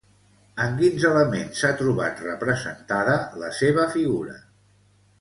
[0.63, 4.39] En quins elements s'ha trobat representada la seva figura?